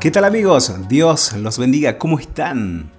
¿Qué 0.00 0.10
tal 0.10 0.24
amigos? 0.24 0.72
Dios 0.88 1.34
los 1.34 1.58
bendiga, 1.58 1.98
¿cómo 1.98 2.18
están? 2.18 2.90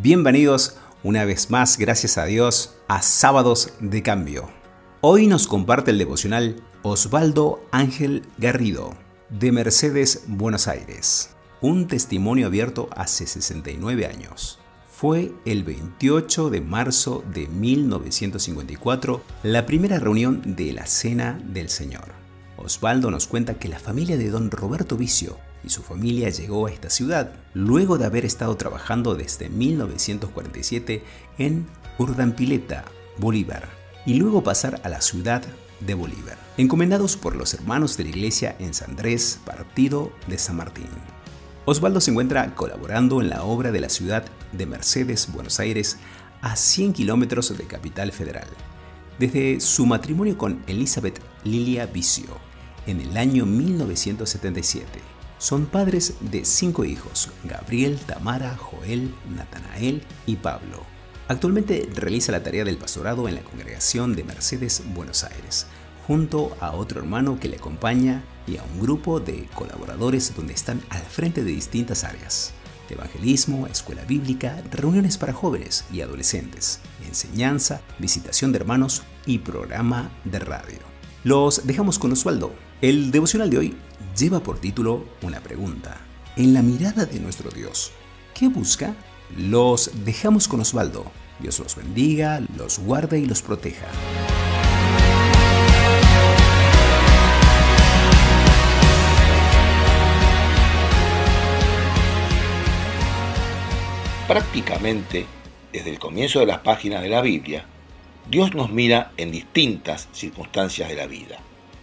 Bienvenidos 0.00 0.78
una 1.02 1.26
vez 1.26 1.50
más, 1.50 1.76
gracias 1.76 2.16
a 2.16 2.24
Dios, 2.24 2.76
a 2.88 3.02
Sábados 3.02 3.74
de 3.80 4.02
Cambio. 4.02 4.48
Hoy 5.02 5.26
nos 5.26 5.46
comparte 5.46 5.90
el 5.90 5.98
devocional 5.98 6.56
Osvaldo 6.82 7.62
Ángel 7.70 8.22
Garrido, 8.38 8.94
de 9.28 9.52
Mercedes, 9.52 10.24
Buenos 10.26 10.68
Aires. 10.68 11.36
Un 11.60 11.86
testimonio 11.86 12.46
abierto 12.46 12.88
hace 12.96 13.26
69 13.26 14.06
años. 14.06 14.58
Fue 15.00 15.32
el 15.44 15.62
28 15.62 16.50
de 16.50 16.60
marzo 16.60 17.22
de 17.32 17.46
1954 17.46 19.22
la 19.44 19.64
primera 19.64 20.00
reunión 20.00 20.42
de 20.56 20.72
la 20.72 20.86
Cena 20.86 21.40
del 21.44 21.68
Señor. 21.68 22.06
Osvaldo 22.56 23.08
nos 23.12 23.28
cuenta 23.28 23.60
que 23.60 23.68
la 23.68 23.78
familia 23.78 24.16
de 24.16 24.28
don 24.28 24.50
Roberto 24.50 24.96
Vicio 24.96 25.38
y 25.62 25.68
su 25.68 25.84
familia 25.84 26.30
llegó 26.30 26.66
a 26.66 26.72
esta 26.72 26.90
ciudad 26.90 27.30
luego 27.54 27.96
de 27.96 28.06
haber 28.06 28.24
estado 28.24 28.56
trabajando 28.56 29.14
desde 29.14 29.48
1947 29.48 31.04
en 31.38 31.68
Urdampileta, 31.98 32.84
Bolívar, 33.18 33.68
y 34.04 34.14
luego 34.14 34.42
pasar 34.42 34.80
a 34.82 34.88
la 34.88 35.00
ciudad 35.00 35.44
de 35.78 35.94
Bolívar, 35.94 36.38
encomendados 36.56 37.16
por 37.16 37.36
los 37.36 37.54
hermanos 37.54 37.96
de 37.96 38.02
la 38.02 38.10
iglesia 38.10 38.56
en 38.58 38.74
San 38.74 38.90
Andrés, 38.90 39.38
partido 39.44 40.10
de 40.26 40.38
San 40.38 40.56
Martín. 40.56 40.88
Osvaldo 41.66 42.00
se 42.00 42.10
encuentra 42.10 42.54
colaborando 42.56 43.20
en 43.20 43.28
la 43.28 43.44
obra 43.44 43.70
de 43.70 43.80
la 43.80 43.90
ciudad 43.90 44.24
de 44.52 44.66
Mercedes, 44.66 45.32
Buenos 45.32 45.60
Aires, 45.60 45.98
a 46.40 46.56
100 46.56 46.92
kilómetros 46.92 47.56
de 47.56 47.64
Capital 47.64 48.12
Federal, 48.12 48.48
desde 49.18 49.60
su 49.60 49.86
matrimonio 49.86 50.38
con 50.38 50.62
Elizabeth 50.66 51.20
Lilia 51.44 51.86
Vicio 51.86 52.48
en 52.86 53.00
el 53.00 53.16
año 53.16 53.44
1977 53.44 55.18
son 55.38 55.66
padres 55.66 56.14
de 56.20 56.44
cinco 56.44 56.84
hijos, 56.84 57.30
Gabriel, 57.44 57.98
Tamara, 57.98 58.56
Joel, 58.56 59.14
Natanael 59.36 60.02
y 60.26 60.36
Pablo. 60.36 60.84
Actualmente 61.28 61.88
realiza 61.94 62.32
la 62.32 62.42
tarea 62.42 62.64
del 62.64 62.78
pastorado 62.78 63.28
en 63.28 63.36
la 63.36 63.42
congregación 63.42 64.16
de 64.16 64.24
Mercedes, 64.24 64.82
Buenos 64.94 65.22
Aires, 65.22 65.66
junto 66.06 66.56
a 66.60 66.72
otro 66.72 67.00
hermano 67.00 67.38
que 67.38 67.48
le 67.48 67.56
acompaña 67.56 68.24
y 68.46 68.56
a 68.56 68.64
un 68.64 68.80
grupo 68.80 69.20
de 69.20 69.46
colaboradores 69.54 70.34
donde 70.34 70.54
están 70.54 70.80
al 70.88 71.02
frente 71.02 71.44
de 71.44 71.52
distintas 71.52 72.02
áreas. 72.02 72.54
Evangelismo, 72.94 73.66
escuela 73.66 74.04
bíblica, 74.04 74.62
reuniones 74.70 75.18
para 75.18 75.32
jóvenes 75.32 75.84
y 75.92 76.00
adolescentes, 76.00 76.80
enseñanza, 77.06 77.80
visitación 77.98 78.52
de 78.52 78.58
hermanos 78.58 79.02
y 79.26 79.38
programa 79.38 80.10
de 80.24 80.38
radio. 80.38 80.78
Los 81.24 81.66
dejamos 81.66 81.98
con 81.98 82.12
Osvaldo. 82.12 82.52
El 82.80 83.10
devocional 83.10 83.50
de 83.50 83.58
hoy 83.58 83.76
lleva 84.16 84.40
por 84.40 84.60
título 84.60 85.04
una 85.22 85.40
pregunta. 85.40 86.00
En 86.36 86.54
la 86.54 86.62
mirada 86.62 87.04
de 87.04 87.18
nuestro 87.20 87.50
Dios, 87.50 87.92
¿qué 88.34 88.48
busca? 88.48 88.94
Los 89.36 89.90
dejamos 90.04 90.48
con 90.48 90.60
Osvaldo. 90.60 91.04
Dios 91.40 91.58
los 91.58 91.76
bendiga, 91.76 92.40
los 92.56 92.78
guarde 92.78 93.18
y 93.18 93.26
los 93.26 93.42
proteja. 93.42 93.86
Prácticamente, 104.28 105.24
desde 105.72 105.88
el 105.88 105.98
comienzo 105.98 106.40
de 106.40 106.44
las 106.44 106.58
páginas 106.58 107.00
de 107.00 107.08
la 107.08 107.22
Biblia, 107.22 107.64
Dios 108.28 108.54
nos 108.54 108.70
mira 108.70 109.10
en 109.16 109.30
distintas 109.30 110.10
circunstancias 110.12 110.90
de 110.90 110.96
la 110.96 111.06
vida, 111.06 111.38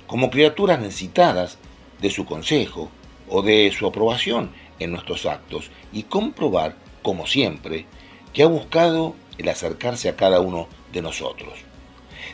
como 0.05 0.29
criaturas 0.29 0.79
necesitadas 0.79 1.57
de 1.99 2.11
su 2.11 2.23
consejo 2.27 2.91
o 3.27 3.41
de 3.41 3.73
su 3.75 3.87
aprobación 3.87 4.51
en 4.77 4.91
nuestros 4.91 5.25
actos 5.25 5.71
y 5.91 6.03
comprobar, 6.03 6.75
como 7.01 7.25
siempre, 7.25 7.87
que 8.31 8.43
ha 8.43 8.47
buscado 8.47 9.15
el 9.39 9.49
acercarse 9.49 10.07
a 10.07 10.15
cada 10.15 10.39
uno 10.39 10.67
de 10.93 11.01
nosotros. 11.01 11.53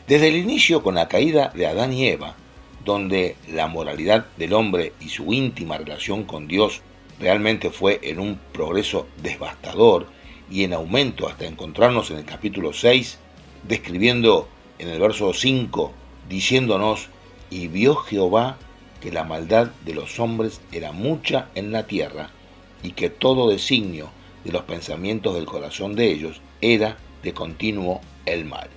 Desde 0.10 0.28
el 0.28 0.36
inicio 0.36 0.84
con 0.84 0.96
la 0.96 1.08
caída 1.08 1.54
de 1.56 1.68
Adán 1.68 1.94
y 1.94 2.08
Eva, 2.08 2.36
donde 2.84 3.38
la 3.48 3.68
moralidad 3.68 4.26
del 4.36 4.52
hombre 4.52 4.92
y 5.00 5.08
su 5.08 5.32
íntima 5.32 5.78
relación 5.78 6.26
con 6.26 6.50
Dios 6.50 6.82
realmente 7.22 7.70
fue 7.70 8.00
en 8.04 8.20
un 8.20 8.40
progreso 8.52 9.08
devastador 9.22 10.08
y 10.50 10.64
en 10.64 10.74
aumento 10.74 11.30
hasta 11.30 11.46
encontrarnos 11.46 12.10
en 12.10 12.18
el 12.18 12.26
capítulo 12.26 12.74
6, 12.74 13.20
describiendo 13.68 14.50
en 14.80 14.90
el 14.90 15.00
verso 15.00 15.32
5, 15.32 15.92
diciéndonos, 16.28 17.10
y 17.52 17.68
vio 17.68 17.96
Jehová 17.96 18.58
que 19.00 19.12
la 19.12 19.24
maldad 19.24 19.68
de 19.86 19.94
los 19.94 20.20
hombres 20.20 20.62
era 20.72 20.92
mucha 20.92 21.50
en 21.54 21.72
la 21.72 21.86
tierra 21.86 22.32
y 22.82 22.92
que 22.94 23.10
todo 23.10 23.50
designio 23.50 24.10
de 24.44 24.52
los 24.52 24.64
pensamientos 24.64 25.36
del 25.36 25.46
corazón 25.46 25.96
de 25.96 26.12
ellos 26.12 26.42
era 26.60 26.98
de 27.22 27.34
continuo 27.34 28.02
el 28.26 28.46
mal. 28.46 28.70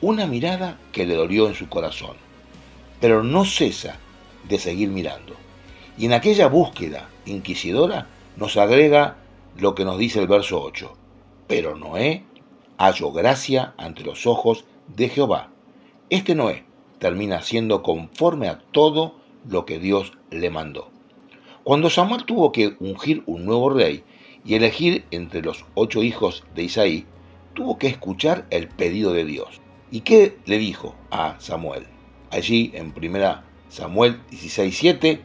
Una 0.00 0.26
mirada 0.26 0.78
que 0.92 1.06
le 1.06 1.14
dolió 1.14 1.46
en 1.46 1.54
su 1.54 1.68
corazón, 1.68 2.16
pero 3.00 3.22
no 3.22 3.44
cesa 3.44 3.98
de 4.48 4.58
seguir 4.58 4.88
mirando. 4.88 5.43
Y 5.96 6.06
en 6.06 6.12
aquella 6.12 6.48
búsqueda 6.48 7.08
inquisidora 7.26 8.08
nos 8.36 8.56
agrega 8.56 9.16
lo 9.56 9.74
que 9.74 9.84
nos 9.84 9.98
dice 9.98 10.20
el 10.20 10.26
verso 10.26 10.60
8. 10.60 10.92
Pero 11.46 11.76
Noé 11.76 12.24
halló 12.78 13.12
gracia 13.12 13.74
ante 13.78 14.02
los 14.02 14.26
ojos 14.26 14.64
de 14.88 15.08
Jehová. 15.08 15.50
Este 16.10 16.34
Noé 16.34 16.64
termina 16.98 17.42
siendo 17.42 17.82
conforme 17.82 18.48
a 18.48 18.58
todo 18.72 19.16
lo 19.48 19.64
que 19.66 19.78
Dios 19.78 20.12
le 20.30 20.50
mandó. 20.50 20.90
Cuando 21.62 21.90
Samuel 21.90 22.24
tuvo 22.24 22.52
que 22.52 22.76
ungir 22.80 23.22
un 23.26 23.44
nuevo 23.46 23.70
rey 23.70 24.04
y 24.44 24.54
elegir 24.54 25.04
entre 25.10 25.42
los 25.42 25.64
ocho 25.74 26.02
hijos 26.02 26.44
de 26.54 26.64
Isaí, 26.64 27.06
tuvo 27.54 27.78
que 27.78 27.86
escuchar 27.86 28.46
el 28.50 28.68
pedido 28.68 29.12
de 29.12 29.24
Dios. 29.24 29.60
¿Y 29.90 30.00
qué 30.00 30.38
le 30.44 30.58
dijo 30.58 30.94
a 31.10 31.36
Samuel? 31.38 31.86
Allí 32.30 32.72
en 32.74 32.92
primera 32.92 33.44
Samuel 33.68 34.20
16:7 34.30 35.20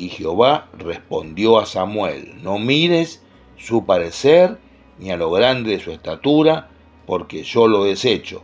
y 0.00 0.08
Jehová 0.08 0.70
respondió 0.78 1.58
a 1.58 1.66
Samuel: 1.66 2.42
No 2.42 2.58
mires 2.58 3.22
su 3.58 3.84
parecer 3.84 4.56
ni 4.98 5.10
a 5.10 5.18
lo 5.18 5.30
grande 5.30 5.72
de 5.72 5.80
su 5.80 5.92
estatura, 5.92 6.70
porque 7.06 7.42
yo 7.42 7.68
lo 7.68 7.84
desecho. 7.84 8.42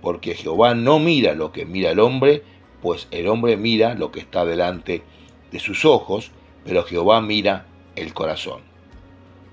Porque 0.00 0.34
Jehová 0.34 0.74
no 0.76 1.00
mira 1.00 1.34
lo 1.34 1.50
que 1.50 1.66
mira 1.66 1.90
el 1.90 1.98
hombre, 1.98 2.44
pues 2.80 3.08
el 3.10 3.26
hombre 3.26 3.56
mira 3.56 3.94
lo 3.94 4.12
que 4.12 4.20
está 4.20 4.44
delante 4.44 5.02
de 5.50 5.58
sus 5.58 5.84
ojos, 5.84 6.30
pero 6.64 6.84
Jehová 6.84 7.20
mira 7.20 7.66
el 7.96 8.14
corazón. 8.14 8.60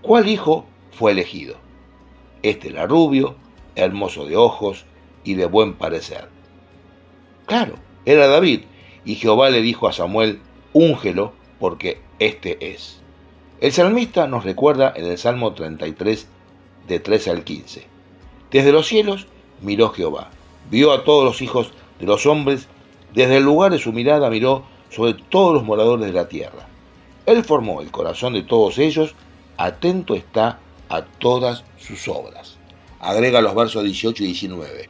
¿Cuál 0.04 0.30
hijo 0.30 0.66
fue 0.92 1.14
elegido? 1.14 1.56
Este 2.44 2.70
era 2.70 2.86
rubio, 2.86 3.36
hermoso 3.76 4.26
de 4.26 4.36
ojos 4.36 4.86
y 5.24 5.34
de 5.34 5.46
buen 5.46 5.74
parecer. 5.74 6.28
Claro, 7.48 7.76
era 8.06 8.28
David, 8.28 8.62
y 9.06 9.16
Jehová 9.16 9.50
le 9.50 9.62
dijo 9.62 9.88
a 9.88 9.94
Samuel, 9.94 10.40
úngelo, 10.74 11.34
porque 11.60 12.02
este 12.20 12.74
es. 12.74 13.02
El 13.60 13.72
salmista 13.72 14.28
nos 14.28 14.44
recuerda 14.44 14.94
en 14.96 15.06
el 15.06 15.18
Salmo 15.18 15.54
33, 15.54 16.28
de 16.88 17.00
13 17.00 17.30
al 17.30 17.44
15. 17.44 17.86
Desde 18.52 18.72
los 18.72 18.88
cielos 18.88 19.28
miró 19.62 19.90
Jehová, 19.90 20.32
vio 20.70 20.92
a 20.92 21.04
todos 21.04 21.24
los 21.24 21.42
hijos 21.42 21.72
de 22.00 22.06
los 22.08 22.26
hombres 22.26 22.68
desde 23.14 23.38
el 23.38 23.44
lugar 23.44 23.72
de 23.72 23.80
su 23.80 23.92
mirada 23.92 24.30
miró 24.30 24.64
sobre 24.90 25.14
todos 25.14 25.54
los 25.54 25.64
moradores 25.64 26.06
de 26.06 26.14
la 26.14 26.30
tierra. 26.30 26.68
Él 27.26 27.44
formó 27.44 27.82
el 27.82 27.92
corazón 27.92 28.34
de 28.34 28.44
todos 28.44 28.78
ellos, 28.78 29.16
atento 29.58 30.16
está 30.16 30.60
a 30.90 31.04
todas 31.04 31.64
sus 31.78 32.08
obras. 32.08 32.58
Agrega 33.00 33.42
los 33.42 33.56
versos 33.56 33.84
18 33.84 34.24
y 34.24 34.28
19. 34.28 34.90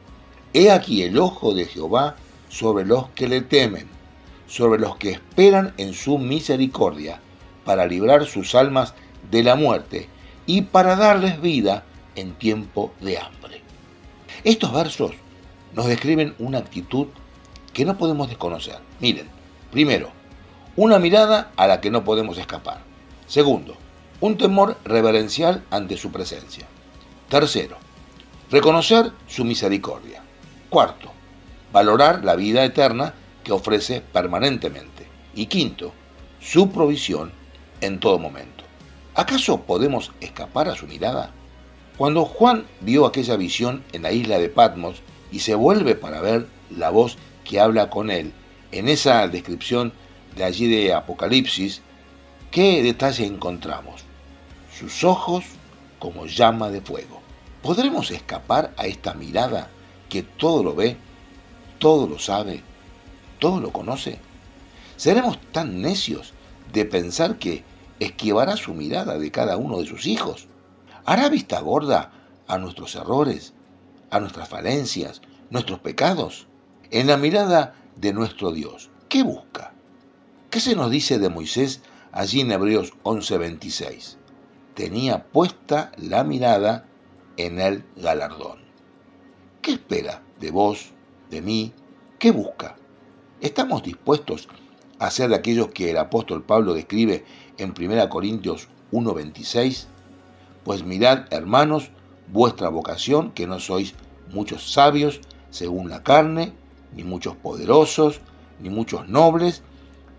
He 0.54 0.70
aquí 0.70 1.02
el 1.02 1.18
ojo 1.18 1.54
de 1.54 1.64
Jehová 1.64 2.16
sobre 2.48 2.84
los 2.84 3.08
que 3.10 3.26
le 3.26 3.40
temen, 3.40 3.88
sobre 4.52 4.78
los 4.78 4.96
que 4.96 5.12
esperan 5.12 5.72
en 5.78 5.94
su 5.94 6.18
misericordia, 6.18 7.20
para 7.64 7.86
librar 7.86 8.26
sus 8.26 8.54
almas 8.54 8.92
de 9.30 9.42
la 9.42 9.54
muerte 9.54 10.10
y 10.44 10.60
para 10.60 10.94
darles 10.94 11.40
vida 11.40 11.84
en 12.16 12.34
tiempo 12.34 12.92
de 13.00 13.16
hambre. 13.16 13.62
Estos 14.44 14.70
versos 14.74 15.12
nos 15.72 15.86
describen 15.86 16.34
una 16.38 16.58
actitud 16.58 17.06
que 17.72 17.86
no 17.86 17.96
podemos 17.96 18.28
desconocer. 18.28 18.76
Miren, 19.00 19.26
primero, 19.70 20.10
una 20.76 20.98
mirada 20.98 21.50
a 21.56 21.66
la 21.66 21.80
que 21.80 21.90
no 21.90 22.04
podemos 22.04 22.36
escapar. 22.36 22.82
Segundo, 23.26 23.78
un 24.20 24.36
temor 24.36 24.76
reverencial 24.84 25.64
ante 25.70 25.96
su 25.96 26.12
presencia. 26.12 26.66
Tercero, 27.30 27.78
reconocer 28.50 29.12
su 29.26 29.46
misericordia. 29.46 30.22
Cuarto, 30.68 31.10
valorar 31.72 32.22
la 32.22 32.36
vida 32.36 32.62
eterna 32.64 33.14
que 33.42 33.52
ofrece 33.52 34.00
permanentemente. 34.00 35.06
Y 35.34 35.46
quinto, 35.46 35.92
su 36.40 36.70
provisión 36.70 37.32
en 37.80 38.00
todo 38.00 38.18
momento. 38.18 38.64
¿Acaso 39.14 39.62
podemos 39.62 40.12
escapar 40.20 40.68
a 40.68 40.74
su 40.74 40.86
mirada? 40.86 41.32
Cuando 41.96 42.24
Juan 42.24 42.66
vio 42.80 43.06
aquella 43.06 43.36
visión 43.36 43.84
en 43.92 44.02
la 44.02 44.12
isla 44.12 44.38
de 44.38 44.48
Patmos, 44.48 45.02
y 45.32 45.40
se 45.40 45.54
vuelve 45.54 45.94
para 45.94 46.20
ver 46.20 46.46
la 46.70 46.90
voz 46.90 47.16
que 47.44 47.58
habla 47.58 47.90
con 47.90 48.10
él. 48.10 48.32
En 48.70 48.88
esa 48.88 49.26
descripción 49.26 49.92
de 50.36 50.44
allí 50.44 50.68
de 50.68 50.92
Apocalipsis, 50.92 51.80
¿qué 52.50 52.82
detalle 52.82 53.24
encontramos? 53.24 54.02
Sus 54.78 55.02
ojos 55.02 55.44
como 55.98 56.26
llama 56.26 56.68
de 56.68 56.82
fuego. 56.82 57.20
¿Podremos 57.62 58.10
escapar 58.10 58.72
a 58.76 58.86
esta 58.86 59.14
mirada 59.14 59.70
que 60.08 60.22
todo 60.22 60.62
lo 60.62 60.74
ve, 60.74 60.96
todo 61.78 62.06
lo 62.06 62.18
sabe, 62.18 62.62
todo 63.42 63.58
lo 63.58 63.72
conoce? 63.72 64.20
¿Seremos 64.96 65.40
tan 65.50 65.82
necios 65.82 66.32
de 66.72 66.84
pensar 66.84 67.40
que 67.40 67.64
esquivará 67.98 68.56
su 68.56 68.72
mirada 68.72 69.18
de 69.18 69.32
cada 69.32 69.56
uno 69.56 69.80
de 69.80 69.86
sus 69.86 70.06
hijos? 70.06 70.46
¿Hará 71.04 71.28
vista 71.28 71.58
gorda 71.58 72.12
a 72.46 72.58
nuestros 72.58 72.94
errores, 72.94 73.52
a 74.12 74.20
nuestras 74.20 74.48
falencias, 74.48 75.22
nuestros 75.50 75.80
pecados? 75.80 76.46
En 76.92 77.08
la 77.08 77.16
mirada 77.16 77.74
de 77.96 78.12
nuestro 78.12 78.52
Dios, 78.52 78.90
¿qué 79.08 79.24
busca? 79.24 79.74
¿Qué 80.48 80.60
se 80.60 80.76
nos 80.76 80.92
dice 80.92 81.18
de 81.18 81.28
Moisés 81.28 81.82
allí 82.12 82.42
en 82.42 82.52
Hebreos 82.52 82.92
11:26? 83.02 84.18
tenía 84.74 85.24
puesta 85.24 85.90
la 85.96 86.22
mirada 86.22 86.86
en 87.36 87.60
el 87.60 87.84
galardón. 87.96 88.60
¿Qué 89.60 89.72
espera 89.72 90.22
de 90.38 90.52
vos, 90.52 90.92
de 91.28 91.42
mí? 91.42 91.72
¿Qué 92.20 92.30
busca? 92.30 92.76
¿Estamos 93.42 93.82
dispuestos 93.82 94.46
a 95.00 95.10
ser 95.10 95.30
de 95.30 95.34
aquellos 95.34 95.70
que 95.70 95.90
el 95.90 95.98
apóstol 95.98 96.44
Pablo 96.44 96.74
describe 96.74 97.24
en 97.58 97.74
1 97.76 98.08
Corintios 98.08 98.68
1:26? 98.92 99.88
Pues 100.62 100.84
mirad, 100.84 101.24
hermanos, 101.30 101.90
vuestra 102.28 102.68
vocación, 102.68 103.32
que 103.32 103.48
no 103.48 103.58
sois 103.58 103.94
muchos 104.32 104.72
sabios 104.72 105.20
según 105.50 105.90
la 105.90 106.04
carne, 106.04 106.52
ni 106.94 107.02
muchos 107.02 107.34
poderosos, 107.34 108.20
ni 108.60 108.70
muchos 108.70 109.08
nobles, 109.08 109.64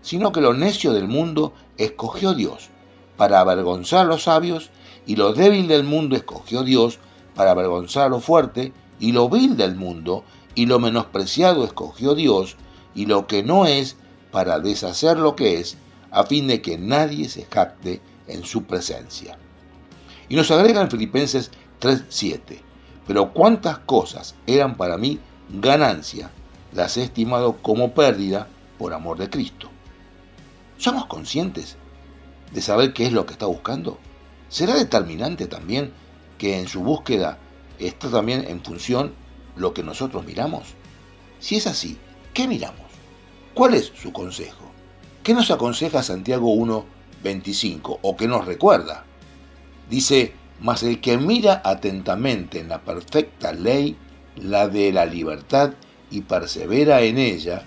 sino 0.02 0.30
que 0.30 0.42
lo 0.42 0.52
necio 0.52 0.92
del 0.92 1.08
mundo 1.08 1.54
escogió 1.78 2.34
Dios 2.34 2.68
para 3.16 3.40
avergonzar 3.40 4.00
a 4.00 4.08
los 4.08 4.24
sabios, 4.24 4.68
y 5.06 5.16
lo 5.16 5.32
débil 5.32 5.66
del 5.66 5.84
mundo 5.84 6.14
escogió 6.14 6.62
Dios 6.62 6.98
para 7.34 7.52
avergonzar 7.52 8.04
a 8.04 8.10
lo 8.10 8.20
fuerte, 8.20 8.74
y 9.00 9.12
lo 9.12 9.30
vil 9.30 9.56
del 9.56 9.76
mundo, 9.76 10.24
y 10.54 10.66
lo 10.66 10.78
menospreciado 10.78 11.64
escogió 11.64 12.14
Dios, 12.14 12.58
y 12.94 13.06
lo 13.06 13.26
que 13.26 13.42
no 13.42 13.66
es, 13.66 13.96
para 14.30 14.58
deshacer 14.58 15.18
lo 15.18 15.36
que 15.36 15.58
es, 15.58 15.76
a 16.10 16.24
fin 16.24 16.46
de 16.46 16.62
que 16.62 16.78
nadie 16.78 17.28
se 17.28 17.44
jacte 17.44 18.00
en 18.26 18.44
su 18.44 18.64
presencia. 18.64 19.38
Y 20.28 20.36
nos 20.36 20.50
agrega 20.50 20.80
en 20.80 20.90
Filipenses 20.90 21.50
3:7, 21.80 22.60
pero 23.06 23.32
cuántas 23.32 23.78
cosas 23.80 24.34
eran 24.46 24.76
para 24.76 24.96
mí 24.96 25.18
ganancia, 25.50 26.30
las 26.72 26.96
he 26.96 27.02
estimado 27.02 27.58
como 27.62 27.94
pérdida 27.94 28.48
por 28.78 28.94
amor 28.94 29.18
de 29.18 29.30
Cristo. 29.30 29.68
¿Somos 30.78 31.06
conscientes 31.06 31.76
de 32.52 32.60
saber 32.60 32.92
qué 32.92 33.06
es 33.06 33.12
lo 33.12 33.26
que 33.26 33.32
está 33.32 33.46
buscando? 33.46 33.98
¿Será 34.48 34.74
determinante 34.74 35.46
también 35.46 35.92
que 36.38 36.58
en 36.58 36.68
su 36.68 36.82
búsqueda 36.82 37.38
está 37.78 38.10
también 38.10 38.44
en 38.48 38.62
función 38.62 39.14
lo 39.56 39.74
que 39.74 39.82
nosotros 39.82 40.24
miramos? 40.24 40.74
Si 41.38 41.56
es 41.56 41.66
así, 41.66 41.98
¿qué 42.32 42.48
miramos? 42.48 42.83
¿Cuál 43.54 43.74
es 43.74 43.92
su 43.94 44.12
consejo? 44.12 44.64
¿Qué 45.22 45.32
nos 45.32 45.52
aconseja 45.52 46.02
Santiago 46.02 46.52
1.25 46.56 48.00
o 48.02 48.16
qué 48.16 48.26
nos 48.26 48.46
recuerda? 48.46 49.04
Dice, 49.88 50.32
mas 50.60 50.82
el 50.82 51.00
que 51.00 51.18
mira 51.18 51.62
atentamente 51.64 52.58
en 52.58 52.68
la 52.68 52.80
perfecta 52.80 53.52
ley, 53.52 53.96
la 54.34 54.66
de 54.66 54.92
la 54.92 55.06
libertad, 55.06 55.74
y 56.10 56.22
persevera 56.22 57.02
en 57.02 57.16
ella, 57.16 57.64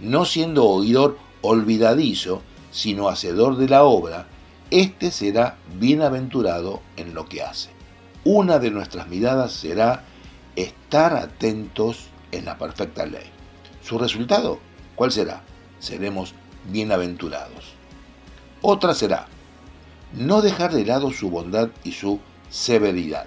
no 0.00 0.24
siendo 0.24 0.64
oidor 0.64 1.16
olvidadizo, 1.42 2.42
sino 2.72 3.08
hacedor 3.08 3.58
de 3.58 3.68
la 3.68 3.84
obra, 3.84 4.26
éste 4.72 5.12
será 5.12 5.56
bienaventurado 5.78 6.82
en 6.96 7.14
lo 7.14 7.28
que 7.28 7.44
hace. 7.44 7.70
Una 8.24 8.58
de 8.58 8.72
nuestras 8.72 9.06
miradas 9.06 9.52
será 9.52 10.02
estar 10.56 11.14
atentos 11.14 12.08
en 12.32 12.44
la 12.44 12.58
perfecta 12.58 13.06
ley. 13.06 13.30
¿Su 13.84 13.98
resultado 13.98 14.58
cuál 14.98 15.12
será? 15.12 15.42
Seremos 15.78 16.34
bienaventurados. 16.70 17.72
Otra 18.60 18.94
será 18.94 19.28
no 20.12 20.42
dejar 20.42 20.72
de 20.72 20.84
lado 20.84 21.12
su 21.12 21.30
bondad 21.30 21.68
y 21.84 21.92
su 21.92 22.18
severidad. 22.50 23.26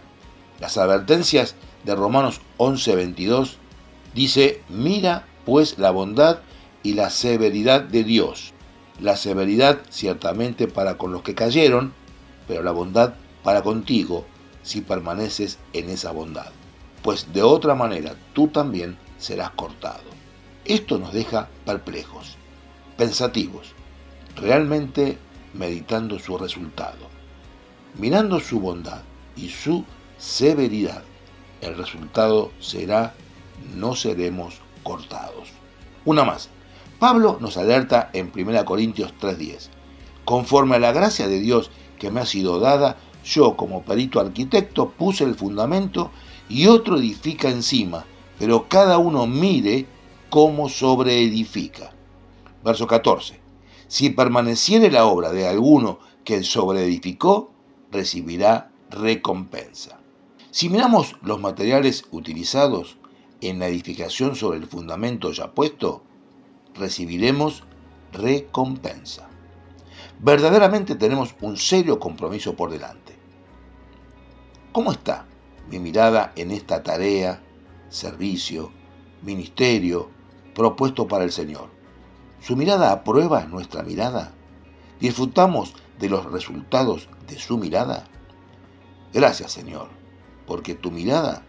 Las 0.60 0.78
advertencias 0.78 1.56
de 1.86 1.96
Romanos 1.96 2.42
11:22 2.58 3.56
dice, 4.14 4.62
mira 4.68 5.26
pues 5.46 5.80
la 5.80 5.92
bondad 5.92 6.40
y 6.84 6.94
la 6.94 7.10
severidad 7.10 7.82
de 7.82 8.04
Dios, 8.04 8.54
la 9.00 9.16
severidad 9.16 9.80
ciertamente 9.90 10.68
para 10.68 10.98
con 10.98 11.14
los 11.14 11.22
que 11.22 11.36
cayeron, 11.36 11.94
pero 12.48 12.64
la 12.64 12.72
bondad 12.72 13.14
para 13.44 13.62
contigo 13.62 14.26
si 14.62 14.82
permaneces 14.82 15.58
en 15.72 15.90
esa 15.90 16.12
bondad, 16.12 16.52
pues 17.02 17.32
de 17.34 17.44
otra 17.44 17.76
manera 17.76 18.16
tú 18.34 18.50
también 18.50 18.98
serás 19.18 19.52
cortado. 19.52 20.12
Esto 20.66 21.00
nos 21.00 21.14
deja 21.14 21.50
perplejos, 21.66 22.38
pensativos, 22.96 23.74
realmente 24.36 25.18
meditando 25.54 26.20
su 26.20 26.38
resultado. 26.38 27.10
Mirando 27.96 28.40
su 28.40 28.60
bondad 28.60 29.02
y 29.36 29.50
su 29.50 29.86
severidad, 30.18 31.04
el 31.62 31.76
resultado 31.76 32.52
será 32.60 33.14
no 33.76 33.96
seremos 33.96 34.60
cortados. 34.84 35.50
Una 36.06 36.24
más, 36.24 36.50
Pablo 37.00 37.38
nos 37.42 37.58
alerta 37.58 38.12
en 38.14 38.32
1 38.34 38.64
Corintios 38.64 39.14
3:10. 39.20 39.70
Conforme 40.26 40.76
a 40.76 40.80
la 40.80 40.92
gracia 40.92 41.28
de 41.28 41.40
Dios 41.40 41.72
que 41.98 42.12
me 42.12 42.22
ha 42.22 42.26
sido 42.26 42.60
dada, 42.60 42.98
yo 43.26 43.58
como 43.58 43.84
perito 43.84 44.20
arquitecto 44.20 44.90
puse 44.90 45.24
el 45.24 45.36
fundamento 45.36 46.12
y 46.50 46.68
otro 46.68 46.98
edifica 46.98 47.50
encima, 47.50 48.06
pero 48.38 48.68
cada 48.68 49.00
uno 49.00 49.26
mire 49.26 49.88
cómo 50.32 50.70
sobreedifica. 50.70 51.92
Verso 52.64 52.88
14. 52.88 53.38
Si 53.90 54.12
permaneciere 54.12 54.90
la 54.90 55.06
obra 55.06 55.34
de 55.34 55.46
alguno 55.46 56.00
que 56.24 56.42
sobreedificó, 56.44 57.52
recibirá 57.92 58.72
recompensa. 58.90 60.00
Si 60.50 60.70
miramos 60.70 61.18
los 61.22 61.42
materiales 61.42 62.06
utilizados 62.12 62.98
en 63.42 63.60
la 63.60 63.68
edificación 63.68 64.38
sobre 64.38 64.60
el 64.60 64.68
fundamento 64.68 65.34
ya 65.34 65.52
puesto, 65.52 66.02
recibiremos 66.76 67.64
recompensa. 68.14 69.28
Verdaderamente 70.20 70.96
tenemos 70.96 71.36
un 71.42 71.58
serio 71.58 72.00
compromiso 72.00 72.56
por 72.56 72.72
delante. 72.72 73.18
¿Cómo 74.72 74.94
está 74.94 75.26
mi 75.70 75.80
mirada 75.80 76.32
en 76.38 76.52
esta 76.52 76.84
tarea, 76.84 77.44
servicio, 77.90 78.72
ministerio 79.24 80.21
propuesto 80.54 81.08
para 81.08 81.24
el 81.24 81.32
Señor? 81.32 81.70
¿Su 82.42 82.56
mirada 82.56 82.92
aprueba 82.92 83.46
nuestra 83.46 83.84
mirada? 83.84 84.34
¿Disfrutamos 85.00 85.74
de 86.00 86.10
los 86.10 86.26
resultados 86.32 87.08
de 87.28 87.38
su 87.38 87.58
mirada? 87.58 88.06
Gracias 89.14 89.52
Señor, 89.52 89.90
porque 90.48 90.76
tu 90.76 90.92
mirada 90.92 91.44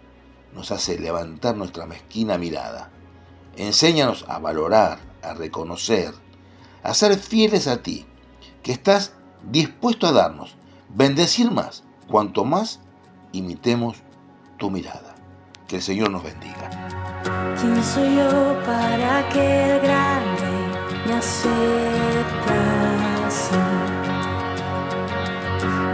nos 0.54 0.71
hace 0.71 0.99
levantar 0.99 1.56
nuestra 1.56 1.87
mezquina 1.87 2.38
mirada. 2.38 2.90
Enséñanos 3.56 4.25
a 4.28 4.38
valorar, 4.38 4.99
a 5.23 5.35
reconocer, 5.35 6.12
a 6.82 6.94
ser 6.94 7.18
fieles 7.18 7.68
a 7.68 7.82
ti, 7.82 8.06
que 8.62 8.73
estás 8.73 9.14
dispuesto 9.50 10.06
a 10.06 10.12
darnos, 10.12 10.56
bendecir 10.88 11.50
más, 11.50 11.85
cuanto 12.09 12.44
más 12.44 12.80
imitemos 13.32 13.97
tu 14.59 14.71
mirada. 14.71 15.14
Que 15.73 15.76
el 15.76 15.83
Señor 15.83 16.11
nos 16.11 16.23
bendiga. 16.23 16.69
¿Quién 17.59 17.83
soy 17.83 18.17
yo 18.17 18.62
para 18.67 19.26
que 19.31 19.73
el 19.73 19.81
grande 19.81 20.52
me 21.07 21.14
acepte 21.14 22.52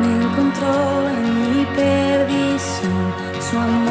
Me 0.00 0.25
encontró 0.25 1.08
en 1.11 1.58
mi 1.58 1.64
perdición 1.76 3.14
su 3.38 3.56
amor 3.56 3.88